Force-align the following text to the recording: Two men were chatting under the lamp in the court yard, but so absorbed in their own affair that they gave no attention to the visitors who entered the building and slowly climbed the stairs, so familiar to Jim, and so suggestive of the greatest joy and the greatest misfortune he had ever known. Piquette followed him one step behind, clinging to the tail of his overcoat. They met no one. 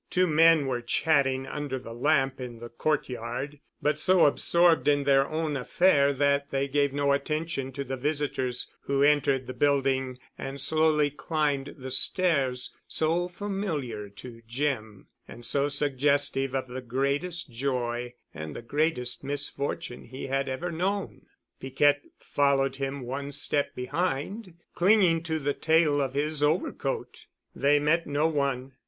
Two 0.09 0.25
men 0.25 0.65
were 0.65 0.81
chatting 0.81 1.45
under 1.45 1.77
the 1.77 1.93
lamp 1.93 2.41
in 2.41 2.57
the 2.57 2.69
court 2.69 3.07
yard, 3.07 3.59
but 3.83 3.99
so 3.99 4.25
absorbed 4.25 4.87
in 4.87 5.03
their 5.03 5.29
own 5.29 5.55
affair 5.55 6.11
that 6.11 6.49
they 6.49 6.67
gave 6.67 6.91
no 6.91 7.11
attention 7.11 7.71
to 7.73 7.83
the 7.83 7.95
visitors 7.97 8.71
who 8.85 9.03
entered 9.03 9.45
the 9.45 9.53
building 9.53 10.17
and 10.39 10.59
slowly 10.59 11.11
climbed 11.11 11.75
the 11.77 11.91
stairs, 11.91 12.75
so 12.87 13.27
familiar 13.27 14.09
to 14.09 14.41
Jim, 14.47 15.05
and 15.27 15.45
so 15.45 15.67
suggestive 15.67 16.55
of 16.55 16.67
the 16.67 16.81
greatest 16.81 17.51
joy 17.51 18.11
and 18.33 18.55
the 18.55 18.63
greatest 18.63 19.23
misfortune 19.23 20.05
he 20.05 20.25
had 20.25 20.49
ever 20.49 20.71
known. 20.71 21.27
Piquette 21.59 22.01
followed 22.17 22.77
him 22.77 23.01
one 23.01 23.31
step 23.31 23.75
behind, 23.75 24.55
clinging 24.73 25.21
to 25.21 25.37
the 25.37 25.53
tail 25.53 26.01
of 26.01 26.15
his 26.15 26.41
overcoat. 26.41 27.27
They 27.53 27.77
met 27.79 28.07
no 28.07 28.25
one. 28.25 28.71